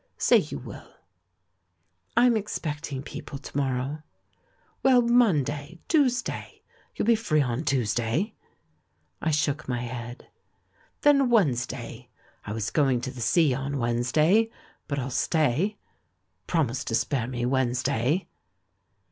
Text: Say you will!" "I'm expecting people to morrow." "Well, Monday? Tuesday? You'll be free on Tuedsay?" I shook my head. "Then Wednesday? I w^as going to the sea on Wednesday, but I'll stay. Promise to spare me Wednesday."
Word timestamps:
Say 0.17 0.37
you 0.37 0.57
will!" 0.57 0.95
"I'm 2.17 2.35
expecting 2.35 3.03
people 3.03 3.37
to 3.37 3.55
morrow." 3.55 4.01
"Well, 4.81 5.03
Monday? 5.03 5.77
Tuesday? 5.87 6.63
You'll 6.95 7.05
be 7.05 7.13
free 7.13 7.43
on 7.43 7.63
Tuedsay?" 7.63 8.33
I 9.21 9.29
shook 9.29 9.69
my 9.69 9.81
head. 9.81 10.25
"Then 11.01 11.29
Wednesday? 11.29 12.09
I 12.47 12.51
w^as 12.53 12.73
going 12.73 12.99
to 13.01 13.11
the 13.11 13.21
sea 13.21 13.53
on 13.53 13.77
Wednesday, 13.77 14.49
but 14.87 14.97
I'll 14.97 15.11
stay. 15.11 15.77
Promise 16.47 16.83
to 16.85 16.95
spare 16.95 17.27
me 17.27 17.45
Wednesday." 17.45 18.27